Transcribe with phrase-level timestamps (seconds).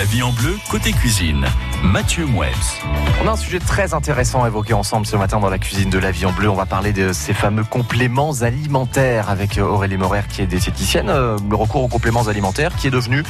[0.00, 1.44] La vie en bleu, côté cuisine.
[1.82, 2.48] Mathieu Mouebs.
[3.22, 5.98] On a un sujet très intéressant à évoquer ensemble ce matin dans la cuisine de
[5.98, 6.48] la vie en bleu.
[6.48, 11.10] On va parler de ces fameux compléments alimentaires avec Aurélie Morer qui est diététicienne.
[11.10, 13.22] Euh, le recours aux compléments alimentaires qui est devenu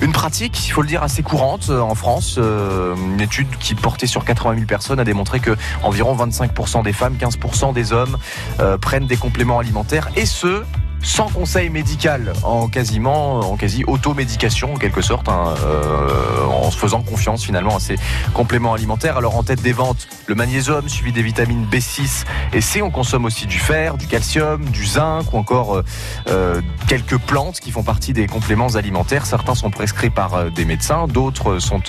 [0.00, 2.36] une pratique, il faut le dire, assez courante euh, en France.
[2.38, 6.94] Euh, une étude qui portait sur 80 000 personnes a démontré que environ 25% des
[6.94, 8.16] femmes, 15% des hommes
[8.80, 10.62] prennent des compléments alimentaires et ce
[11.04, 16.78] sans conseil médical, en quasiment, en quasi automédication en quelque sorte, hein, euh, en se
[16.78, 17.96] faisant confiance finalement à ces
[18.32, 19.18] compléments alimentaires.
[19.18, 22.80] Alors en tête des ventes, le magnésium suivi des vitamines B6 et C.
[22.80, 25.84] On consomme aussi du fer, du calcium, du zinc ou encore euh,
[26.28, 29.26] euh, quelques plantes qui font partie des compléments alimentaires.
[29.26, 31.82] Certains sont prescrits par des médecins, d'autres sont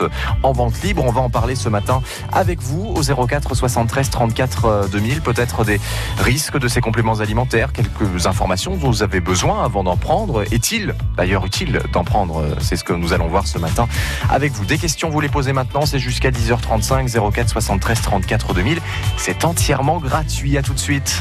[0.43, 1.03] en vente libre.
[1.05, 2.01] On va en parler ce matin
[2.33, 5.21] avec vous au 04 73 34 2000.
[5.21, 5.79] Peut-être des
[6.17, 10.51] risques de ces compléments alimentaires, quelques informations avez besoin avant d'en prendre.
[10.51, 13.87] Est-il d'ailleurs utile d'en prendre C'est ce que nous allons voir ce matin
[14.31, 14.65] avec vous.
[14.65, 18.81] Des questions, vous les posez maintenant, c'est jusqu'à 10h35, 04 73 34 2000.
[19.17, 20.57] C'est entièrement gratuit.
[20.57, 21.19] À tout de suite.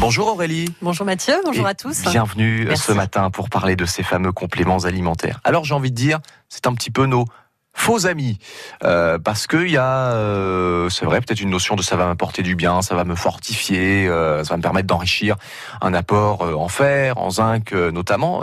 [0.00, 0.72] Bonjour Aurélie.
[0.80, 2.02] Bonjour Mathieu, bonjour à tous.
[2.04, 5.40] Bienvenue ce matin pour parler de ces fameux compléments alimentaires.
[5.44, 7.26] Alors j'ai envie de dire, c'est un petit peu nos
[7.78, 8.38] faux amis.
[8.84, 12.42] Euh, parce qu'il y a, euh, c'est vrai, peut-être une notion de ça va m'apporter
[12.42, 15.36] du bien, ça va me fortifier, euh, ça va me permettre d'enrichir
[15.80, 18.42] un apport en fer, en zinc notamment.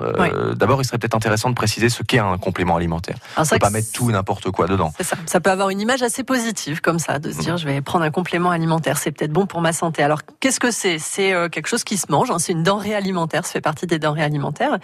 [0.56, 3.18] D'abord, il serait peut-être intéressant de préciser ce qu'est un complément alimentaire.
[3.38, 4.94] On ne peut pas mettre tout n'importe quoi dedans.
[5.02, 5.16] Ça.
[5.26, 5.40] ça.
[5.40, 7.58] peut avoir une image assez positive comme ça, de se dire mmh.
[7.58, 10.02] je vais prendre un complément alimentaire, c'est peut-être bon pour ma santé.
[10.02, 10.98] Alors qu'est-ce que c'est?
[10.98, 14.00] C'est quelque chose qui se mange, hein, c'est une denrée alimentaire, ça fait partie des
[14.00, 14.78] denrées alimentaires.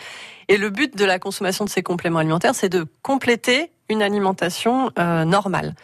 [0.52, 4.91] Et le but de la consommation de ces compléments alimentaires, c'est de compléter une alimentation
[4.99, 5.75] euh, normale.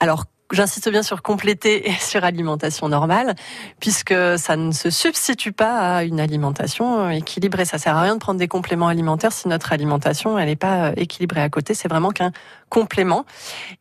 [0.00, 3.36] Alors J'insiste bien sur compléter et sur alimentation normale,
[3.80, 7.66] puisque ça ne se substitue pas à une alimentation euh, équilibrée.
[7.66, 10.86] Ça sert à rien de prendre des compléments alimentaires si notre alimentation elle n'est pas
[10.86, 11.74] euh, équilibrée à côté.
[11.74, 12.32] C'est vraiment qu'un
[12.70, 13.26] complément.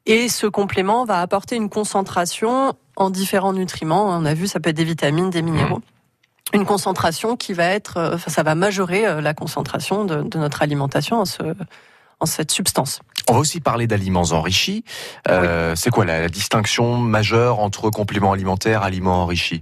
[0.05, 4.05] Et ce complément va apporter une concentration en différents nutriments.
[4.09, 5.81] On a vu, ça peut être des vitamines, des minéraux
[6.53, 11.19] une concentration qui va être, enfin, ça va majorer la concentration de, de notre alimentation
[11.19, 11.43] en, ce,
[12.19, 13.02] en cette substance.
[13.27, 14.83] On va aussi parler d'aliments enrichis.
[15.27, 19.61] Euh, c'est quoi la, distinction majeure entre compléments alimentaires, aliments enrichis?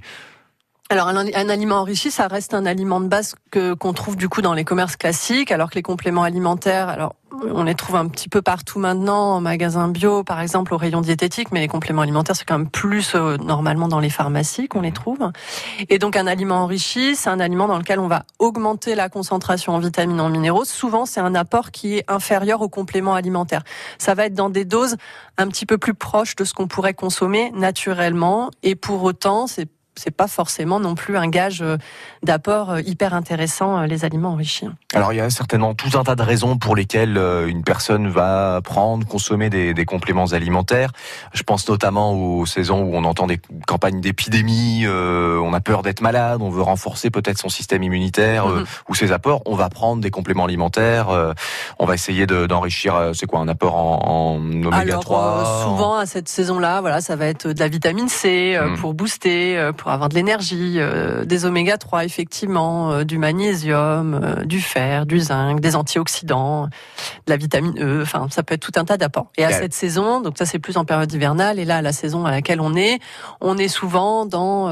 [0.90, 4.44] Alors un, aliment enrichi, ça reste un aliment de base que qu'on trouve du coup
[4.44, 8.30] dans les commerces classiques, alors que les compléments alimentaires, alors on les trouve un petit
[8.30, 12.36] peu partout maintenant en magasin bio, par exemple au rayon diététique, mais les compléments alimentaires
[12.36, 15.32] c'est quand même plus euh, normalement dans les pharmacies qu'on les trouve.
[15.90, 19.74] Et donc un aliment enrichi, c'est un aliment dans lequel on va augmenter la concentration
[19.74, 20.66] en vitamines, en minéraux.
[20.66, 23.64] Souvent c'est un apport qui est inférieur aux compléments alimentaires.
[23.98, 24.98] Ça va être dans des doses
[25.40, 29.68] un petit peu plus proches de ce qu'on pourrait consommer naturellement, et pour autant c'est
[29.98, 31.78] c'est pas forcément non plus un gage euh,
[32.24, 34.68] d'apport euh, hyper intéressant euh, les aliments enrichis.
[34.94, 37.18] Alors il y a certainement tout un tas de raisons pour lesquelles
[37.48, 40.92] une personne va prendre, consommer des, des compléments alimentaires.
[41.34, 46.02] Je pense notamment aux saisons où on entend des campagnes d'épidémie, on a peur d'être
[46.02, 48.66] malade, on veut renforcer peut-être son système immunitaire mhm.
[48.90, 49.42] ou ses apports.
[49.46, 51.08] On va prendre des compléments alimentaires,
[51.80, 56.30] on va essayer d'enrichir, c'est quoi, un apport en, en oméga 3 Souvent à cette
[56.30, 58.78] saison-là, voilà, ça va être de la vitamine C mhm.
[58.78, 64.44] pour booster, pour avoir de l'énergie, euh, des oméga 3 effectivement, euh, du magnésium, euh,
[64.44, 68.80] du fer, du zinc, des antioxydants, de la vitamine E, enfin ça peut être tout
[68.80, 69.32] un tas d'apports.
[69.38, 72.26] Et à cette saison, donc ça c'est plus en période hivernale, et là la saison
[72.26, 73.00] à laquelle on est,
[73.42, 74.66] on est souvent dans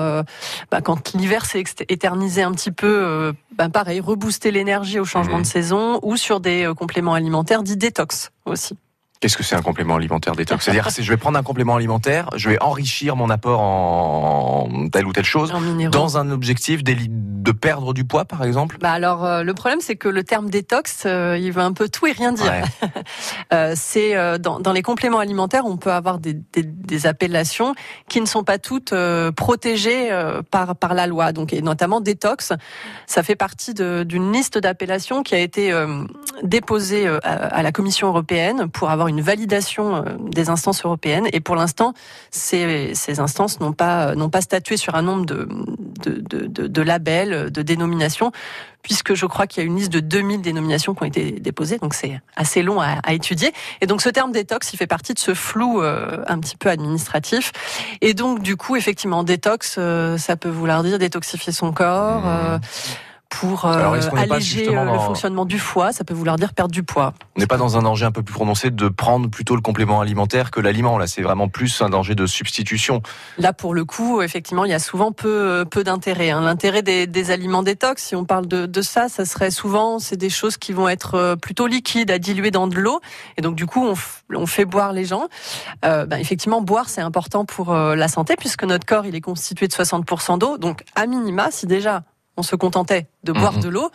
[0.72, 5.44] bah, quand l'hiver s'est éternisé un petit peu, bah, pareil, rebooster l'énergie au changement mmh.
[5.44, 8.78] de saison ou sur des compléments alimentaires dits détox aussi.
[9.24, 10.66] Qu'est-ce que c'est un complément alimentaire détox?
[10.66, 15.14] C'est-à-dire, je vais prendre un complément alimentaire, je vais enrichir mon apport en telle ou
[15.14, 15.54] telle chose,
[15.94, 18.78] dans un objectif de perdre du poids, par exemple?
[18.82, 21.88] Bah Alors, euh, le problème, c'est que le terme détox, euh, il veut un peu
[21.88, 22.52] tout et rien dire.
[23.54, 27.76] euh, c'est dans, dans, les compléments alimentaires, on peut avoir des, des, des appellations
[28.10, 28.94] qui ne sont pas toutes
[29.38, 30.10] protégées
[30.52, 31.32] par, par la loi.
[31.32, 32.52] Donc, et notamment détox,
[33.08, 35.74] ça fait partie d'une liste d'appellations qui a été
[36.44, 41.28] déposée à, à la Commission européenne pour avoir une une validation euh, des instances européennes.
[41.34, 41.94] Et pour l'instant,
[42.32, 45.48] ces, ces instances n'ont pas, n'ont pas statué sur un nombre de,
[46.06, 48.32] de, de, de, labels, de dénominations,
[48.82, 51.78] puisque je crois qu'il y a une liste de 2000 dénominations qui ont été déposées,
[51.78, 53.54] donc c'est assez long à, à, étudier.
[53.82, 56.70] Et donc ce terme détox, il fait partie de ce flou euh, un petit peu
[56.70, 57.52] administratif.
[58.02, 62.24] Et donc du coup, effectivement, détox, euh, ça peut vouloir dire détoxifier son corps.
[62.24, 62.60] Mmh
[63.40, 65.92] pour alléger le fonctionnement du foie.
[65.92, 67.14] Ça peut vouloir dire perdre du poids.
[67.36, 70.02] On n'est pas dans un danger un peu plus prononcé de prendre plutôt le complément
[70.02, 70.98] alimentaire que l'aliment.
[70.98, 73.02] Là, c'est vraiment plus un danger de substitution.
[73.38, 76.30] Là, pour le coup, effectivement, il y a souvent peu, peu d'intérêt.
[76.30, 76.42] Hein.
[76.42, 80.30] L'intérêt des, aliments détox, si on parle de, de ça, ça serait souvent, c'est des
[80.30, 83.00] choses qui vont être plutôt liquides, à diluer dans de l'eau.
[83.38, 83.96] Et donc, du coup, on,
[84.36, 85.28] on fait boire les gens.
[85.86, 89.22] Euh, ben, effectivement, boire, c'est important pour euh, la santé, puisque notre corps, il est
[89.22, 90.58] constitué de 60% d'eau.
[90.58, 92.04] Donc, à minima, si déjà
[92.38, 93.62] on se contentait de boire mhm.
[93.62, 93.92] de l'eau,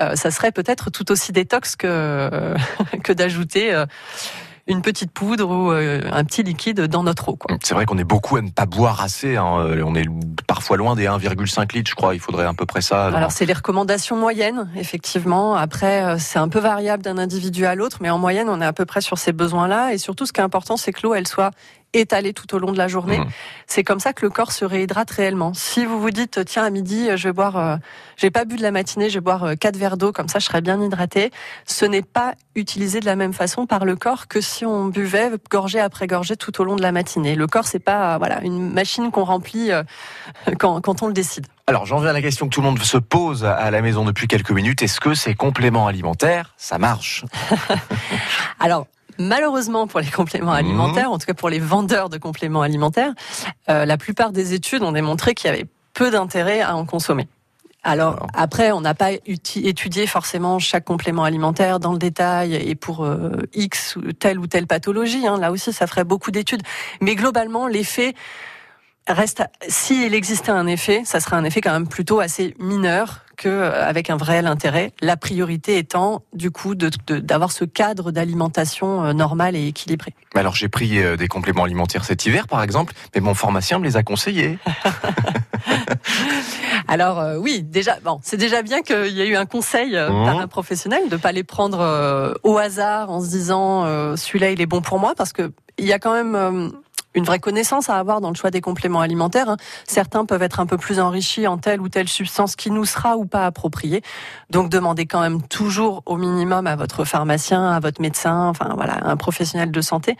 [0.00, 2.54] euh, ça serait peut-être tout aussi détox que,
[3.02, 3.84] que d'ajouter
[4.70, 7.38] une petite poudre ou euh, un petit liquide dans notre eau.
[7.62, 9.36] C'est vrai qu'on est beaucoup à ne pas boire assez.
[9.36, 9.58] Hein.
[9.58, 10.06] Euh, on est
[10.46, 12.14] parfois loin des 1,5 litres, je crois.
[12.14, 13.06] Il faudrait à peu près ça.
[13.06, 15.56] Alors c'est les recommandations moyennes, effectivement.
[15.56, 18.66] Après, euh, c'est un peu variable d'un individu à l'autre, mais en moyenne, on est
[18.66, 19.92] à peu près sur ces besoins-là.
[19.92, 21.50] Et surtout, ce qui est important, c'est que l'eau, elle soit
[21.92, 23.18] étalée tout au long de la journée.
[23.18, 23.28] Mmh.
[23.66, 25.52] C'est comme ça que le corps se réhydrate réellement.
[25.54, 27.76] Si vous vous dites tiens à midi je vais boire, euh,
[28.16, 30.38] j'ai pas bu de la matinée, je vais boire euh, quatre verres d'eau comme ça
[30.38, 31.30] je serai bien hydraté,
[31.66, 35.30] ce n'est pas utilisé de la même façon par le corps que si on buvait
[35.50, 37.34] gorgée après gorgée tout au long de la matinée.
[37.34, 39.82] Le corps c'est pas voilà une machine qu'on remplit euh,
[40.58, 41.46] quand, quand on le décide.
[41.66, 44.04] Alors j'en viens à la question que tout le monde se pose à la maison
[44.04, 44.82] depuis quelques minutes.
[44.82, 47.24] Est-ce que ces compléments alimentaires, ça marche?
[48.58, 48.86] Alors
[49.20, 51.12] Malheureusement pour les compléments alimentaires, mmh.
[51.12, 53.12] en tout cas pour les vendeurs de compléments alimentaires,
[53.68, 57.28] euh, la plupart des études ont démontré qu'il y avait peu d'intérêt à en consommer.
[57.82, 63.04] Alors après, on n'a pas étudié forcément chaque complément alimentaire dans le détail et pour
[63.04, 65.26] euh, X ou telle ou telle pathologie.
[65.26, 65.38] Hein.
[65.38, 66.62] Là aussi, ça ferait beaucoup d'études.
[67.00, 68.14] Mais globalement, l'effet
[69.06, 69.42] reste.
[69.68, 73.88] S'il existait un effet, ça serait un effet quand même plutôt assez mineur que euh,
[73.88, 74.92] avec un vrai intérêt.
[75.00, 80.14] La priorité étant du coup d'avoir ce cadre d'alimentation euh, normal et équilibré.
[80.34, 83.84] Alors j'ai pris euh, des compléments alimentaires cet hiver par exemple, mais mon pharmacien me
[83.84, 84.58] les a conseillés.
[86.88, 90.24] Alors oui, déjà, bon, c'est déjà bien qu'il y ait eu un conseil mmh.
[90.24, 93.84] par un professionnel de pas les prendre au hasard en se disant
[94.16, 96.72] celui-là il est bon pour moi parce que il y a quand même
[97.14, 99.48] une vraie connaissance à avoir dans le choix des compléments alimentaires.
[99.48, 99.56] Hein.
[99.86, 103.16] Certains peuvent être un peu plus enrichis en telle ou telle substance qui nous sera
[103.16, 104.02] ou pas appropriée.
[104.50, 108.98] Donc demandez quand même toujours au minimum à votre pharmacien, à votre médecin, enfin voilà,
[109.06, 110.16] un professionnel de santé.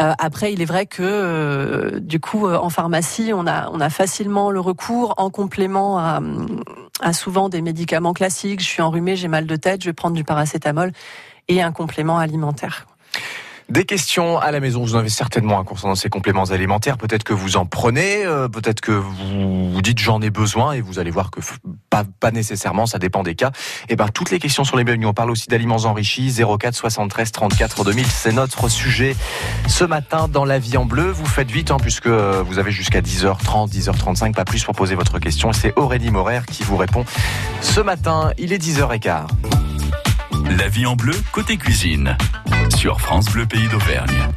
[0.00, 3.80] Euh, après, il est vrai que euh, du coup, euh, en pharmacie, on a, on
[3.80, 6.20] a facilement le recours en complément à,
[7.00, 8.60] à souvent des médicaments classiques.
[8.60, 10.92] Je suis enrhumé, j'ai mal de tête, je vais prendre du paracétamol
[11.48, 12.86] et un complément alimentaire.
[13.68, 16.98] Des questions à la maison, vous en avez certainement un concernant ces compléments alimentaires.
[16.98, 20.98] Peut-être que vous en prenez, euh, peut-être que vous dites j'en ai besoin et vous
[20.98, 21.40] allez voir que
[21.90, 23.50] pas, nécessairement, ça dépend des cas.
[23.88, 25.06] Et eh ben toutes les questions sont les bienvenues.
[25.06, 26.34] On parle aussi d'aliments enrichis.
[26.58, 29.16] 04 73 34 2000, c'est notre sujet
[29.68, 31.10] ce matin dans la vie en bleu.
[31.10, 35.18] Vous faites vite hein, puisque vous avez jusqu'à 10h30, 10h35, pas plus pour poser votre
[35.18, 35.52] question.
[35.52, 37.04] C'est Aurélie Morer qui vous répond
[37.60, 38.32] ce matin.
[38.38, 39.26] Il est 10h15.
[40.50, 42.16] La vie en bleu côté cuisine
[42.76, 44.28] sur France Bleu Pays d'Auvergne.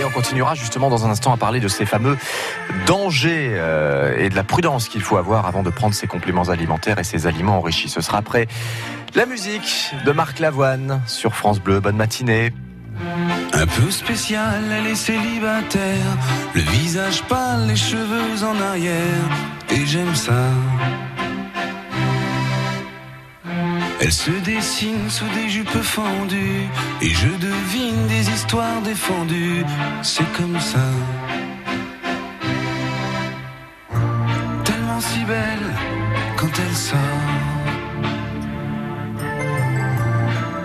[0.00, 2.16] Et on continuera justement dans un instant à parler de ces fameux
[2.86, 6.98] dangers euh, et de la prudence qu'il faut avoir avant de prendre ces compléments alimentaires
[6.98, 7.88] et ces aliments enrichis.
[7.88, 8.48] Ce sera après
[9.14, 11.80] la musique de Marc Lavoine sur France Bleu.
[11.80, 12.52] Bonne matinée.
[13.52, 16.16] Un peu spécial, elle est célibataire,
[16.54, 19.28] le visage pâle, les cheveux en arrière,
[19.70, 20.50] et j'aime ça.
[24.04, 26.66] Elle se dessine sous des jupes fendues
[27.00, 29.64] et je devine des histoires défendues.
[30.02, 30.86] C'est comme ça.
[34.64, 35.68] Tellement si belle
[36.36, 36.98] quand elle sort.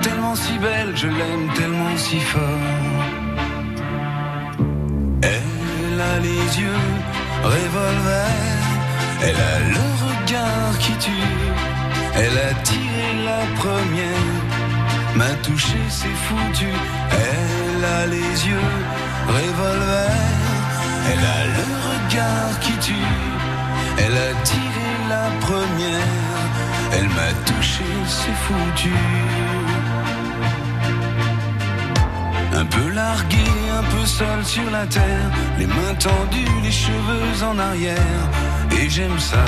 [0.01, 2.41] Tellement si belle, je l'aime tellement si fort.
[5.21, 6.83] Elle a les yeux
[7.43, 8.31] revolver,
[9.21, 11.76] elle a le regard qui tue.
[12.19, 14.33] Elle a tiré la première,
[15.15, 16.71] m'a touché, c'est foutu.
[17.11, 18.73] Elle a les yeux
[19.27, 20.11] revolver,
[21.11, 23.13] elle a le regard qui tue.
[23.99, 26.41] Elle a tiré la première,
[26.93, 28.95] elle m'a touché, c'est foutu.
[32.55, 33.45] Un peu largué,
[33.79, 38.23] un peu seul sur la terre, les mains tendues, les cheveux en arrière,
[38.71, 39.45] et j'aime ça.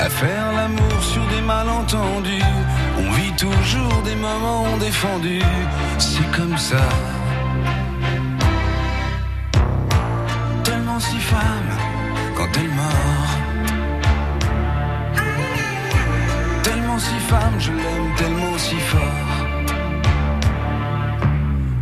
[0.00, 2.42] À faire l'amour sur des malentendus.
[2.98, 5.42] On vit toujours des moments défendus,
[5.98, 6.84] c'est comme ça.
[10.64, 11.72] Tellement si femme
[12.36, 13.30] quand elle mord.
[16.62, 19.28] Tellement si femme, je l'aime tellement si fort.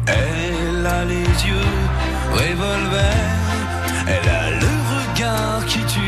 [0.07, 1.75] Elle a les yeux
[2.33, 3.19] revolver,
[4.15, 6.08] elle a le regard qui tue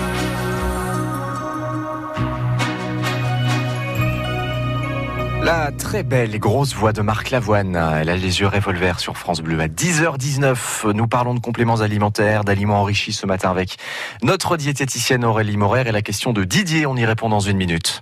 [5.43, 7.75] La très belle et grosse voix de Marc Lavoine.
[7.75, 9.59] Elle a les yeux revolver sur France Bleu.
[9.59, 13.77] À 10h19, nous parlons de compléments alimentaires, d'aliments enrichis ce matin avec
[14.21, 16.85] notre diététicienne Aurélie Morer et la question de Didier.
[16.85, 18.01] On y répond dans une minute.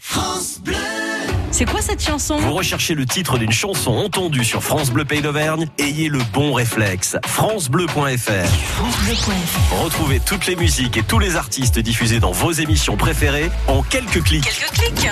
[1.51, 2.37] C'est quoi cette chanson?
[2.37, 5.67] Vous recherchez le titre d'une chanson entendue sur France Bleu Pays d'Auvergne?
[5.77, 7.17] Ayez le bon réflexe.
[7.25, 9.83] francebleu.fr FranceBleu.fr.
[9.83, 14.23] Retrouvez toutes les musiques et tous les artistes diffusés dans vos émissions préférées en quelques
[14.23, 14.45] clics.
[14.45, 15.09] Quelques clics.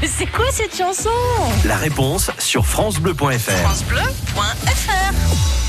[0.00, 1.10] Mais c'est quoi cette chanson?
[1.64, 3.50] La réponse sur francebleu.fr.
[3.50, 5.67] FranceBleu.fr.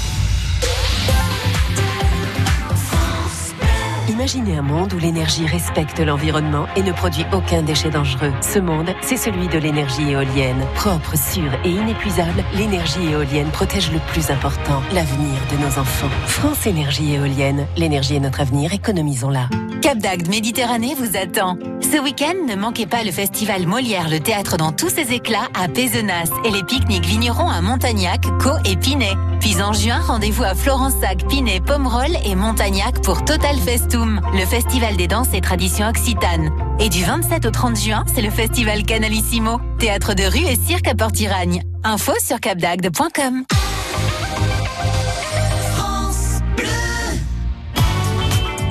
[4.20, 8.34] Imaginez un monde où l'énergie respecte l'environnement et ne produit aucun déchet dangereux.
[8.42, 10.62] Ce monde, c'est celui de l'énergie éolienne.
[10.76, 16.10] Propre, sûre et inépuisable, l'énergie éolienne protège le plus important, l'avenir de nos enfants.
[16.26, 19.48] France Énergie Éolienne, l'énergie est notre avenir, économisons-la.
[19.82, 21.58] Cap d'Agde Méditerranée vous attend.
[21.80, 25.70] Ce week-end, ne manquez pas le festival Molière, le théâtre dans tous ses éclats à
[25.70, 29.16] Pézenas et les pique-niques vignerons à Montagnac, Caux et Pinet.
[29.40, 34.98] Puis en juin, rendez-vous à Florensac, Pinet, Pomerol et Montagnac pour Total Festum, le festival
[34.98, 36.50] des danses et traditions occitanes.
[36.80, 40.88] Et du 27 au 30 juin, c'est le festival Canalissimo, théâtre de rue et cirque
[40.88, 41.64] à Portiragne.
[41.84, 43.46] Info sur capdagde.com.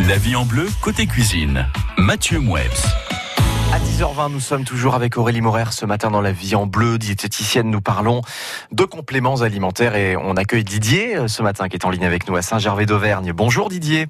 [0.06, 1.66] La vie en bleu, côté cuisine.
[1.98, 3.07] Mathieu Mouebs.
[3.70, 6.96] À 10h20, nous sommes toujours avec Aurélie Morer ce matin dans la vie en bleu,
[6.96, 7.70] diététicienne.
[7.70, 8.22] Nous parlons
[8.72, 12.28] de compléments alimentaires et on accueille Didier euh, ce matin qui est en ligne avec
[12.28, 13.32] nous à Saint-Gervais d'Auvergne.
[13.34, 14.06] Bonjour Didier.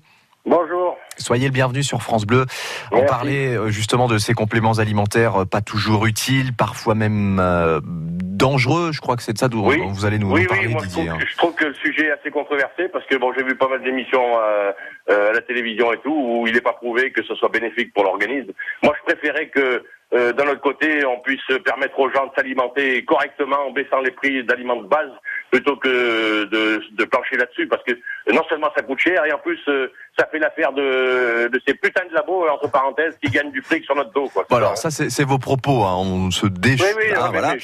[0.46, 0.77] Bonjour.
[1.18, 2.46] Soyez le bienvenu sur France Bleu.
[2.92, 3.08] On Merci.
[3.08, 8.90] parlait euh, justement de ces compléments alimentaires euh, pas toujours utiles, parfois même euh, dangereux.
[8.92, 9.80] Je crois que c'est de ça dont Oui.
[9.88, 11.06] vous allez nous, Oui, nous parler, oui, moi je Didier.
[11.06, 11.18] trouve, hein.
[11.24, 13.68] que, je trouve que le sujet est assez controversé parce que bon, j'ai vu pas
[13.68, 14.72] mal d'émissions euh,
[15.10, 17.92] euh, à la télévision et tout où il n'est pas prouvé que ce soit bénéfique
[17.92, 18.52] pour l'organisme.
[18.82, 19.84] Moi, je préférais que
[20.14, 24.10] euh, d'un autre côté, on puisse permettre aux gens de s'alimenter correctement en baissant les
[24.10, 25.10] prix d'aliments de base
[25.50, 29.32] plutôt que de, de plancher là-dessus parce que euh, non seulement ça coûte cher et
[29.32, 29.88] en plus euh,
[30.18, 33.84] ça fait l'affaire de, de ces putains de labos entre parenthèses qui gagnent du fric
[33.84, 34.28] sur notre dos.
[34.28, 34.44] Quoi.
[34.50, 35.84] Bon, alors ça c'est vos propos.
[35.84, 35.94] hein.
[35.96, 36.80] On se déche.
[36.82, 37.54] oui, mais- voilà.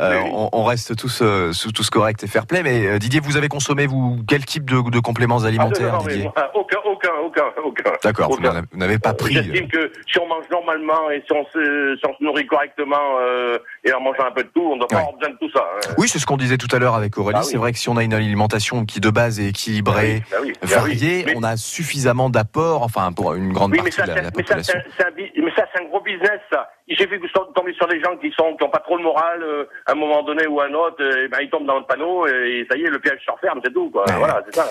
[0.00, 2.62] Euh, on, on reste tous euh, tous corrects et fair play.
[2.62, 5.98] Mais euh, Didier, vous avez consommé vous quel type de, de compléments Ah, alimentaires, non,
[5.98, 7.92] non, mais Didier aucun, aucun, aucun, aucun.
[8.02, 9.36] D'accord, vous n'avez pas pris.
[9.38, 12.46] euh, J'estime que si on mange normalement et si on se, si on se nourrit
[12.46, 15.02] correctement euh, et en mangeant un peu de tout, on ne doit pas Ouais.
[15.02, 15.64] avoir besoin de tout ça.
[15.64, 15.94] hein.
[15.98, 17.38] Oui, c'est ce qu'on disait tout à l'heure avec Aurélie.
[17.38, 17.48] Ah oui.
[17.50, 20.36] C'est vrai que si on a une alimentation qui de base est équilibrée, oui, bah
[20.42, 24.08] oui, variée, Mais- on a suffisamment d'apports, enfin pour une grande mais partie ça, de
[24.08, 24.78] la, la mais ça, population.
[24.78, 26.70] un- mais ça, c'est un gros business, ça.
[26.88, 29.42] J'ai vu que tombé sur des gens qui sont, qui ont pas trop le moral,
[29.42, 31.78] euh, à un moment donné ou à un autre, euh, et ben, ils tombent dans
[31.78, 34.04] le panneau, et ça y est, le piège se referme, c'est tout, quoi.
[34.16, 34.66] Voilà, c'est ça.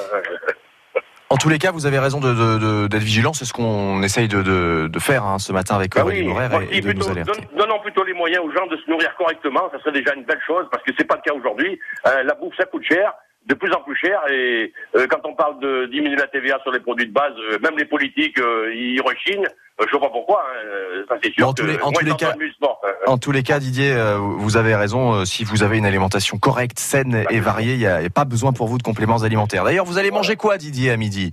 [1.29, 3.33] En tous les cas, vous avez raison de- de- de- d'être vigilant.
[3.33, 6.27] C'est ce qu'on essaye de, de- de faire hein, ce matin avec Bah Aurélie oui,
[6.33, 7.31] moi, et, de nous alerter.
[7.33, 10.23] donne- donnons plutôt les moyens aux gens de se nourrir correctement, ça serait déjà une
[10.23, 11.77] belle chose, parce que c'est pas le cas aujourd'hui.
[12.07, 13.13] Euh, la bouffe, ça coûte cher,
[13.45, 16.71] de plus en plus cher, et euh, quand on parle de diminuer la TVA sur
[16.71, 19.47] les produits de base, euh, même les politiques, euh, ils rechignent.
[19.79, 21.47] Euh, je sais pas pourquoi, hein, euh, ça c'est sûr.
[21.47, 22.89] En tous les- en tous les cas- sport, hein.
[23.05, 25.13] En tous les cas, Didier, euh, vous avez raison.
[25.13, 28.53] euh, Si vous avez une alimentation correcte, saine et variée, il n'y a, pas besoin
[28.53, 29.63] pour vous de compléments alimentaires.
[29.63, 31.31] D'ailleurs, vous allez manger quoi, Didier, à midi?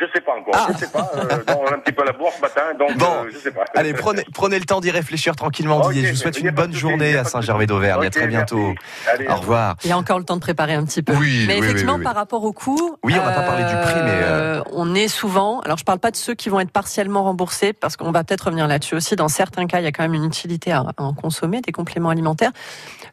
[0.00, 0.54] Je sais pas encore.
[0.56, 0.66] Ah.
[0.72, 1.10] Je sais pas.
[1.14, 3.06] Euh, non, on a un petit peu la bourre ce matin, donc Bon.
[3.24, 3.64] euh, je sais pas.
[3.74, 6.06] Allez, prenez, prenez le temps d'y réfléchir tranquillement, Didier.
[6.06, 8.06] Je vous souhaite une bonne journée à pas de Saint-Gervais d'Auvergne.
[8.06, 8.72] à très bientôt.
[9.12, 9.76] Allez, Au revoir.
[9.84, 11.12] Il y a encore le temps de préparer un petit peu.
[11.14, 12.04] Oui, mais oui, effectivement, oui, oui.
[12.04, 15.08] par rapport au coût, Oui, on va pas parler du prix, mais, euh, on est
[15.08, 15.60] souvent.
[15.60, 18.42] Alors, je parle pas de ceux qui vont être partiellement remboursés, parce qu'on va peut-être
[18.46, 19.16] revenir là-dessus aussi.
[19.16, 22.10] Dans certains cas, il y a quand même une utilité à, en consommer des compléments
[22.10, 22.52] alimentaires.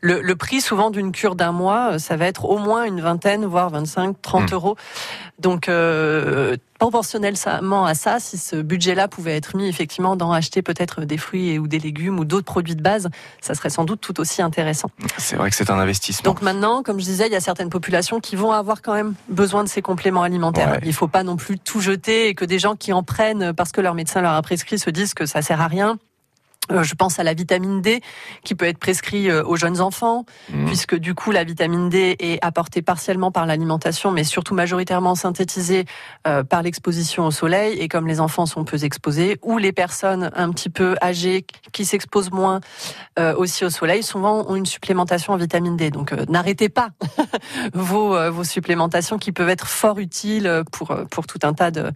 [0.01, 3.45] Le, le prix souvent d'une cure d'un mois, ça va être au moins une vingtaine,
[3.45, 4.53] voire 25, 30 Hmm.
[4.53, 4.75] euros.
[5.39, 11.01] Donc, euh, proportionnellement à ça, si ce budget-là pouvait être mis effectivement dans acheter peut-être
[11.01, 13.09] des fruits et, ou des légumes ou d'autres produits de base,
[13.41, 14.89] ça serait sans doute tout aussi intéressant.
[15.17, 16.31] C'est vrai que c'est un investissement.
[16.31, 19.13] Donc maintenant, comme je disais, il y a certaines populations qui vont avoir quand même
[19.29, 20.71] besoin de ces compléments alimentaires.
[20.71, 20.79] Ouais.
[20.83, 23.71] Il faut pas non plus tout jeter et que des gens qui en prennent parce
[23.71, 25.97] que leur médecin leur a prescrit se disent que ça sert à rien.
[26.71, 28.01] Euh, Je pense à la vitamine D
[28.43, 30.65] qui peut être prescrite euh, aux jeunes enfants, Mhm.
[30.65, 35.85] puisque du coup la vitamine D est apportée partiellement par l'alimentation, mais surtout majoritairement synthétisée
[36.27, 37.77] euh, par l'exposition au soleil.
[37.79, 41.85] Et comme les enfants sont peu exposés, ou les personnes un petit peu âgées qui
[41.85, 42.59] s'exposent moins
[43.19, 45.89] euh, aussi au soleil, souvent ont une supplémentation en vitamine D.
[45.91, 46.89] Donc euh, n'arrêtez pas
[47.73, 51.91] vos, vos supplémentations qui peuvent être fort utiles pour, pour tout un tas de,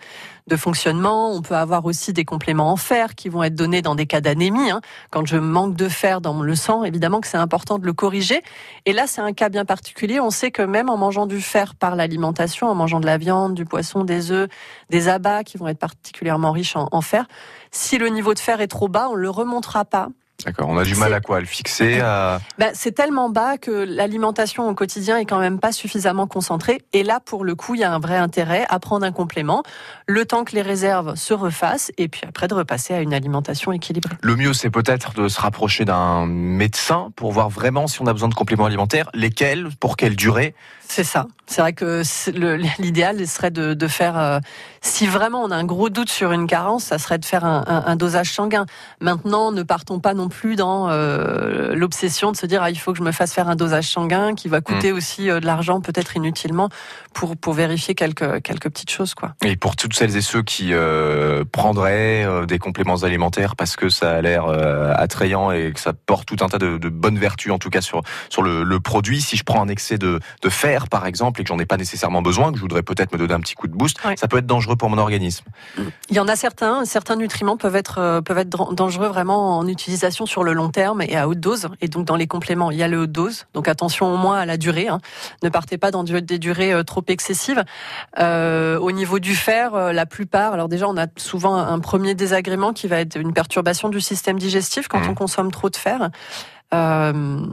[0.47, 1.31] de fonctionnements.
[1.33, 4.21] On peut avoir aussi des compléments en fer qui vont être donnés dans des cas
[4.21, 4.71] d'anémie.
[4.71, 4.81] hein.
[5.09, 8.41] Quand je manque de fer dans le sang, évidemment que c'est important de le corriger.
[8.85, 10.19] Et là, c'est un cas bien particulier.
[10.19, 13.53] On sait que même en mangeant du fer par l'alimentation, en mangeant de la viande,
[13.53, 14.49] du poisson, des œufs,
[14.89, 17.25] des abats qui vont être particulièrement riches en, en fer,
[17.71, 20.09] si le niveau de fer est trop bas, on le remontera pas.
[20.45, 20.67] D'accord.
[20.69, 22.39] On a du mal à quoi à le fixer à...
[22.57, 26.81] Bah, c'est tellement bas que l'alimentation au quotidien est quand même pas suffisamment concentrée.
[26.93, 29.63] Et là, pour le coup, il y a un vrai intérêt à prendre un complément,
[30.07, 33.71] le temps que les réserves se refassent, et puis après de repasser à une alimentation
[33.71, 34.15] équilibrée.
[34.21, 38.13] Le mieux, c'est peut-être de se rapprocher d'un médecin pour voir vraiment si on a
[38.13, 40.55] besoin de compléments alimentaires, lesquels, pour quelle durée.
[40.87, 41.27] C'est ça.
[41.47, 42.01] C'est vrai que
[42.81, 44.39] l'idéal serait de, de faire, euh,
[44.81, 47.63] si vraiment on a un gros doute sur une carence, ça serait de faire un,
[47.67, 48.65] un- un dosage sanguin.
[48.99, 52.91] Maintenant, ne partons pas non plus dans euh, l'obsession de se dire ah, il faut
[52.91, 55.81] que je me fasse faire un dosage sanguin qui va coûter aussi euh, de l'argent
[55.81, 56.69] peut-être inutilement
[57.13, 59.35] pour pour vérifier quelques quelques petites choses quoi.
[59.43, 63.89] Et pour toutes celles et ceux qui euh, prendraient euh, des compléments alimentaires parce que
[63.89, 64.45] ça a l'air
[64.95, 67.81] attrayant et que ça porte tout un tas de, de bonnes vertus, en tout cas
[67.81, 71.41] sur, sur le, le produit, si je prends un excès de, de fer, par exemple,
[71.41, 73.55] et que j'en ai pas nécessairement besoin, que je voudrais peut-être me donner un petit
[73.55, 75.45] coup de boost, ça peut être dangereux pour mon organisme.
[76.09, 80.20] Il y en a certains, certains nutriments peuvent être peuvent être dangereux vraiment en utilisation
[80.25, 81.67] sur le long terme et à haute dose.
[81.81, 83.45] Et donc dans les compléments, il y a le haute dose.
[83.53, 84.87] Donc attention au moins à la durée.
[84.87, 84.99] hein.
[85.43, 87.63] Ne partez pas dans des durées euh, trop excessives.
[88.19, 90.53] Euh, au niveau du fer, euh, la plupart.
[90.53, 94.37] Alors déjà, on a souvent un premier désagrément qui va être une perturbation du système
[94.39, 95.09] digestif quand Mhm.
[95.09, 96.09] on consomme trop de fer.
[96.73, 97.45] Euh,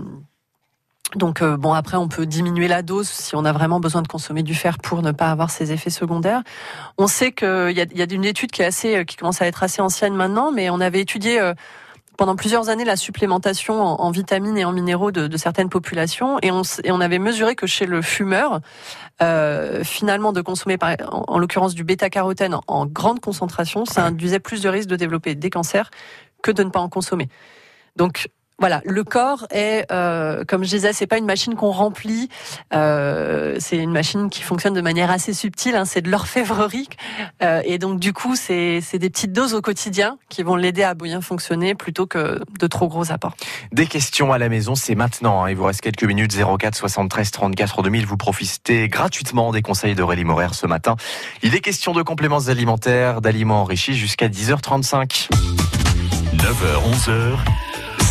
[1.15, 4.09] donc euh, bon après on peut diminuer la dose si on a vraiment besoin de
[4.09, 6.43] consommer du fer pour ne pas avoir ces effets secondaires.
[6.99, 9.47] On sait qu'il y a, y a une étude qui est assez qui commence à
[9.47, 11.55] être assez ancienne maintenant, mais on avait étudié euh,
[12.19, 16.39] pendant plusieurs années la supplémentation en, en vitamines et en minéraux de, de certaines populations
[16.43, 18.61] et on, et on avait mesuré que chez le fumeur,
[19.23, 24.05] euh, finalement de consommer par, en, en l'occurrence du bêta-carotène en, en grande concentration, ça
[24.05, 25.91] induisait plus de risques de développer des cancers
[26.43, 27.29] que de ne pas en consommer.
[27.95, 32.29] Donc voilà, le corps est, euh, comme je disais, c'est pas une machine qu'on remplit.
[32.75, 35.77] Euh, c'est une machine qui fonctionne de manière assez subtile.
[35.77, 36.89] Hein, c'est de l'orfèvrerie,
[37.43, 40.83] euh, et donc du coup, c'est c'est des petites doses au quotidien qui vont l'aider
[40.83, 43.35] à bien fonctionner plutôt que de trop gros apports.
[43.73, 45.45] Des questions à la maison, c'est maintenant.
[45.45, 45.51] hein.
[45.51, 46.35] Il vous reste quelques minutes.
[46.37, 48.07] 04 73 34 2000.
[48.07, 50.97] Vous profitez gratuitement des conseils d'Aurélie Morer ce matin.
[51.43, 55.29] Il est question de compléments alimentaires, d'aliments enrichis jusqu'à 10h35.
[56.37, 57.37] 9h, 11h,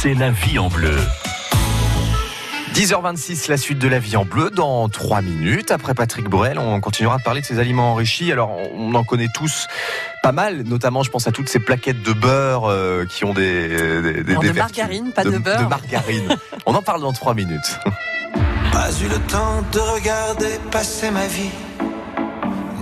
[0.01, 0.95] c'est la vie en bleu.
[2.75, 5.71] 10h26, la suite de la vie en bleu dans 3 minutes.
[5.71, 8.31] Après Patrick Borel, on continuera de parler de ces aliments enrichis.
[8.31, 9.67] Alors, on en connaît tous
[10.21, 13.69] pas mal, notamment je pense à toutes ces plaquettes de beurre euh, qui ont des,
[14.01, 14.77] des, des- Alors, des de vertus.
[14.77, 15.63] margarine, pas de, beurre.
[15.63, 16.36] De margarine.
[16.67, 17.79] on en parle dans 3 minutes.
[18.71, 21.49] Pas eu le temps de regarder passer ma vie,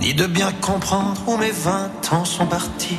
[0.00, 2.98] ni de bien comprendre où mes vingt ans sont partis.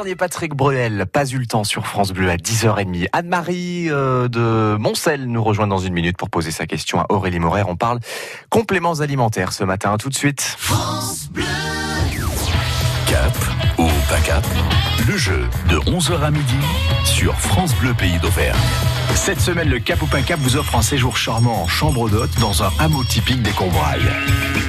[0.00, 3.08] dernier Patrick Bruel, pas eu le temps sur France Bleu à 10h30.
[3.12, 7.38] Anne-Marie euh, de Moncel nous rejoint dans une minute pour poser sa question à Aurélie
[7.38, 7.64] Morer.
[7.68, 8.00] On parle
[8.48, 9.98] compléments alimentaires ce matin.
[9.98, 10.56] tout de suite.
[13.06, 13.36] Cap
[13.76, 14.46] ou pas cap?
[15.06, 16.56] Le jeu de 11h à midi
[17.04, 18.56] sur France Bleu Pays d'Auvergne.
[19.14, 22.70] Cette semaine, le Cap Cap vous offre un séjour charmant en chambre d'hôte dans un
[22.78, 24.08] hameau typique des Combrailles.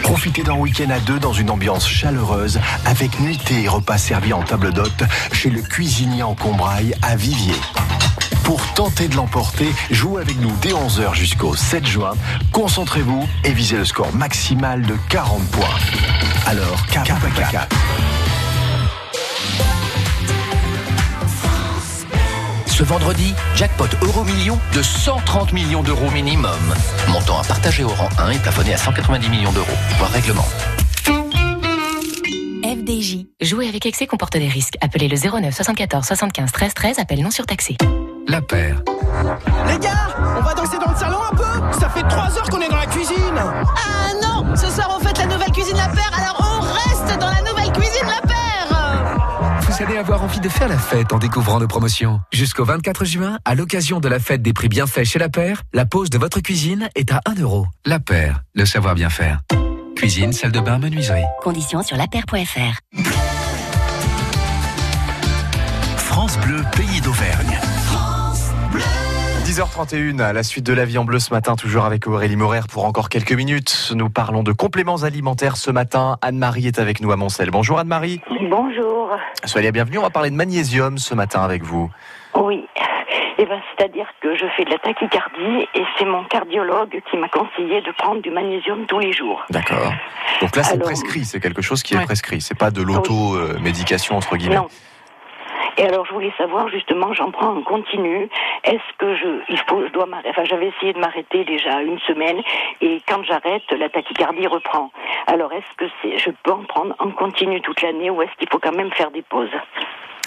[0.04, 4.44] Profitez d'un week-end à deux dans une ambiance chaleureuse avec nuitée et repas servis en
[4.44, 7.56] table d'hôte chez le cuisinier en Combrailles à Vivier.
[8.44, 12.14] Pour tenter de l'emporter, jouez avec nous dès 11h jusqu'au 7 juin.
[12.52, 15.66] Concentrez-vous et visez le score maximal de 40 points.
[16.48, 17.74] Alors, Cap, ou pas Cap
[22.72, 26.74] Ce vendredi, jackpot euro million de 130 millions d'euros minimum.
[27.10, 29.68] Montant à partager au rang 1 et plafonné à 190 millions d'euros.
[29.98, 30.46] Voir règlement.
[32.64, 33.26] FDJ.
[33.42, 34.76] Jouer avec excès comporte des risques.
[34.82, 37.00] Appelez le 09 74 75 13 13.
[37.00, 37.76] Appel non surtaxé.
[38.28, 38.82] La paire.
[39.68, 41.80] Les gars, on va danser dans le salon un peu?
[41.80, 45.18] Ça fait trois heures qu'on est dans la cuisine Ah non Ce soir, on fête
[45.18, 48.31] la nouvelle cuisine La Paire, alors on reste dans la nouvelle cuisine La Paire
[49.82, 52.20] allez avoir envie de faire la fête en découvrant nos promotions.
[52.32, 55.64] Jusqu'au 24 juin, à l'occasion de la fête des prix bien faits chez La Paire,
[55.74, 57.68] la pause de votre cuisine est à 1 euro.
[57.86, 59.42] La Paire, le savoir bien faire.
[59.96, 61.26] Cuisine, salle de bain, menuiserie.
[61.42, 62.80] Conditions sur lapaire.fr.
[65.98, 67.60] France Bleu Pays d'Auvergne.
[69.52, 72.62] 10h31, à la suite de la vie en bleu ce matin, toujours avec Aurélie Morer
[72.72, 73.92] pour encore quelques minutes.
[73.94, 76.18] Nous parlons de compléments alimentaires ce matin.
[76.22, 77.52] Anne-Marie est avec nous à Moncel.
[77.52, 78.22] Bonjour Anne-Marie.
[78.50, 79.10] Bonjour.
[79.44, 79.98] Soyez la bienvenue.
[79.98, 81.92] On va parler de magnésium ce matin avec vous.
[82.34, 82.66] Oui.
[83.40, 87.28] Eh ben, c'est-à-dire que je fais de la tachycardie et c'est mon cardiologue qui m'a
[87.28, 89.44] conseillé de prendre du magnésium tous les jours.
[89.50, 89.92] D'accord.
[90.40, 91.26] Donc là, c'est prescrit.
[91.26, 92.40] C'est quelque chose qui est prescrit.
[92.40, 94.56] C'est pas de l'auto-médication entre guillemets.
[94.56, 94.70] Non.
[95.78, 98.30] Et alors, je voulais savoir, justement, j'en prends en continu.
[98.64, 102.00] Est-ce que je, il faut, je dois m'arrêter, enfin, j'avais essayé de m'arrêter déjà une
[102.00, 102.42] semaine,
[102.82, 104.92] et quand j'arrête, la tachycardie reprend.
[105.28, 108.50] Alors, est-ce que c'est, je peux en prendre en continu toute l'année, ou est-ce qu'il
[108.50, 109.50] faut quand même faire des pauses?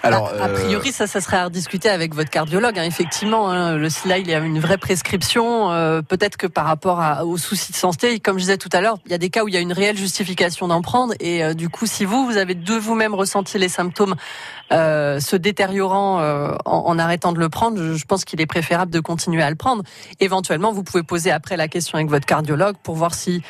[0.05, 2.79] Alors, a, a euh, priori, ça, ça serait à rediscuter avec votre cardiologue.
[2.79, 5.71] hein, effectivement, hein, le là, il y a une vraie prescription.
[5.73, 8.81] euh, Peut-être que par rapport à- aux soucis de santé, comme je disais tout à
[8.81, 11.15] l'heure, il y a des cas où il y a une réelle justification d'en prendre.
[11.21, 14.15] Et euh, du coup, si vous, vous avez de vous-même ressenti les symptômes
[14.73, 18.47] euh, se détériorant euh, en, en arrêtant de le prendre, je, je pense qu'il est
[18.47, 19.83] préférable de continuer à le prendre.
[20.21, 23.43] Éventuellement, vous pouvez poser après la question avec votre cardiologue pour voir si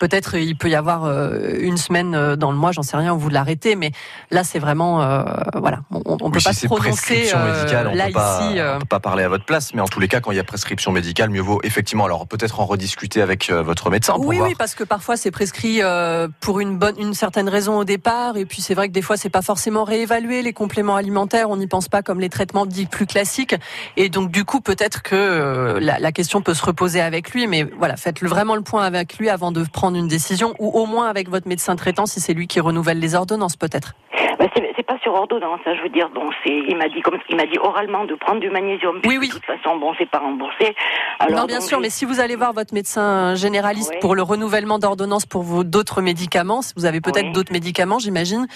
[0.00, 3.12] Peut-être il peut y avoir euh, une semaine euh, dans le mois, j'en sais rien,
[3.14, 3.92] où vous l'arrêtez, mais
[4.30, 5.22] là c'est vraiment euh,
[5.54, 8.58] voilà, on, Oui, peut si pas se prononcer euh, médicale, on peut pas, ici.
[8.58, 10.36] euh, on peut pas parler à votre place, mais en tous les cas, quand il
[10.38, 14.14] y a prescription médicale, mieux vaut effectivement alors peut-être en rediscuter avec euh, votre médecin
[14.14, 14.48] pour Oui, voir.
[14.48, 18.38] oui, parce que parfois c'est prescrit euh, pour une bonne, une certaine raison au départ,
[18.38, 21.58] et puis c'est vrai que des fois c'est pas forcément réévalué les compléments alimentaires, on
[21.58, 23.54] n'y pense pas comme les traitements dits plus classiques,
[23.98, 27.46] et donc du coup peut-être que euh, la, la question peut se reposer avec lui,
[27.46, 30.68] mais voilà, faites le, vraiment le point avec lui avant de prendre une décision, ou
[30.68, 33.94] au moins avec votre médecin traitant si c'est lui qui renouvelle les ordonnances peut-être.
[34.40, 36.08] Bah, c'est pas sur ordonnance, hein, je veux dire.
[36.14, 38.98] Bon, c'est, il m'a dit comme, il m'a dit oralement de prendre du magnésium.
[39.04, 39.28] Oui, oui.
[39.28, 40.74] De toute façon, bon, c'est pas remboursé.
[41.18, 44.22] Alors, non, bien donc, sûr, mais si vous allez voir votre médecin généraliste pour le
[44.22, 48.46] renouvellement d'ordonnance pour vos d'autres médicaments, si vous avez peut-être d'autres médicaments, j'imagine,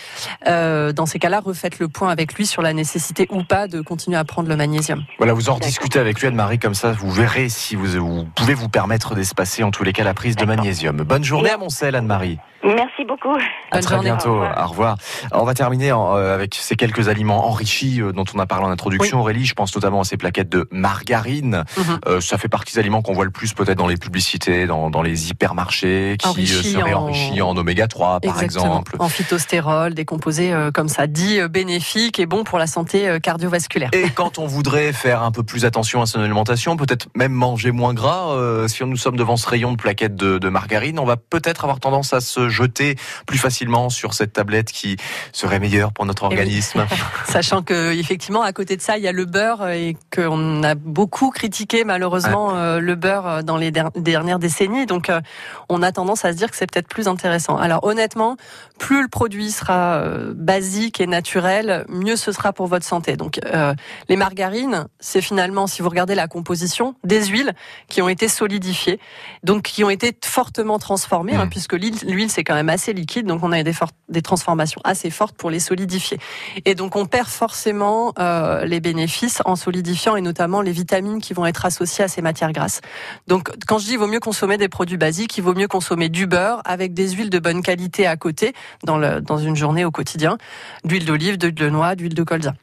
[0.47, 3.83] euh, dans ces cas-là, refaites le point avec lui sur la nécessité ou pas de
[3.83, 5.05] continuer à prendre le magnésium.
[5.19, 8.55] Voilà, vous en discutez avec lui, Anne-Marie, comme ça, vous verrez si vous, vous pouvez
[8.55, 10.97] vous permettre d'espacer en tous les cas la prise de magnésium.
[10.97, 12.39] Bonne journée à Moncel, Anne-Marie.
[12.65, 13.37] Merci beaucoup.
[13.71, 14.41] À très bientôt.
[14.43, 14.97] Au revoir.
[15.31, 18.47] Alors, on va terminer en, euh, avec ces quelques aliments enrichis euh, dont on a
[18.47, 19.21] parlé en introduction.
[19.21, 21.65] Aurélie, je pense notamment à ces plaquettes de margarine.
[21.77, 21.99] Mhm.
[22.07, 24.89] Euh, ça fait partie des aliments qu'on voit le plus peut-être dans les publicités, dans,
[24.91, 28.97] dans les hypermarchés, qui euh, Enrichis seraient en- enrichis en oméga 3, par exemple.
[28.99, 33.09] En phytostérol, des composés euh, comme ça, dits euh, bénéfiques et bons pour la santé
[33.09, 33.91] euh, cardiovasculaire.
[33.93, 37.73] Et quand on voudrait faire un peu plus attention à son alimentation, peut-être même manger
[37.73, 41.05] moins gras, euh, si nous sommes devant ce rayon de plaquettes de, de margarine, on
[41.05, 44.97] va peut-être avoir tendance à se jeter plus facilement sur cette tablette qui
[45.33, 46.35] serait meilleure pour notre Eh oui.
[46.41, 46.87] organisme.
[47.27, 50.75] Sachant que effectivement, à côté de ça, il y a le beurre et qu'on a
[50.75, 54.87] beaucoup critiqué malheureusement euh, le beurre euh, dans les der- dernières décennies.
[54.87, 55.21] Donc, euh,
[55.69, 57.57] on a tendance à se dire que c'est peut-être plus intéressant.
[57.57, 58.37] Alors, honnêtement,
[58.79, 63.17] plus le produit sera euh, basique et naturel, mieux ce sera pour votre santé.
[63.17, 63.75] Donc, euh,
[64.09, 67.53] les margarines, c'est finalement, si vous regardez la composition, des huiles
[67.89, 69.01] qui ont été solidifiées,
[69.43, 73.43] donc qui ont été fortement transformées, hein, puisque l'huile, l'huile, quand même assez liquide, donc
[73.43, 73.73] on a des,
[74.09, 76.19] des transformations assez fortes pour les solidifier.
[76.65, 81.35] Et donc on perd forcément euh, les bénéfices en solidifiant et notamment les vitamines qui
[81.35, 82.81] vont être associées à ces matières grasses.
[83.27, 86.09] Donc quand je dis il vaut mieux consommer des produits basiques, il vaut mieux consommer
[86.09, 88.53] du beurre avec des huiles de bonne qualité à côté
[88.85, 90.39] dans une journée au quotidien,
[90.85, 92.55] d'huile d'olive, d'huile de noix, d'huile de colza.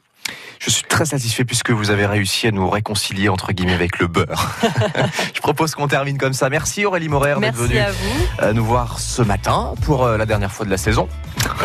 [0.64, 4.06] Je suis très satisfait puisque vous avez réussi à nous réconcilier entre guillemets avec le
[4.06, 4.52] beurre.
[5.34, 6.50] Je propose qu'on termine comme ça.
[6.52, 7.98] Merci Aurélie Morer d'être venue à vous.
[8.44, 11.08] euh, nous voir ce matin pour euh, la dernière fois de la saison.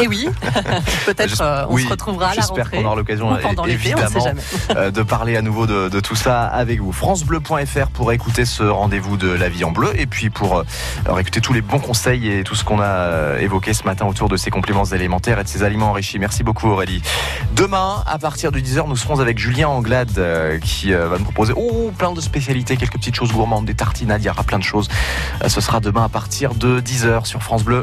[0.01, 0.27] Et oui,
[1.05, 4.27] peut-être euh, on Oui, se retrouvera à la J'espère rentrée qu'on aura l'occasion, évidemment,
[4.75, 6.93] euh, de parler à nouveau de, de tout ça avec vous.
[6.93, 11.43] FranceBleu.fr pour écouter ce rendez-vous de la vie en bleu et puis pour euh, écouter
[11.43, 14.51] tous les bons conseils et tout ce qu'on a évoqué ce matin autour de ces
[14.51, 16.19] compléments alimentaires et de ces aliments enrichis.
[16.19, 17.03] Merci beaucoup Aurélie.
[17.55, 21.25] Demain, à partir de 10h, nous serons avec Julien Anglade euh, qui euh, va nous
[21.25, 24.59] proposer oh, plein de spécialités, quelques petites choses gourmandes, des tartinades, il y aura plein
[24.59, 24.88] de choses.
[25.42, 27.83] Euh, ce sera demain à partir de 10h sur France Bleu.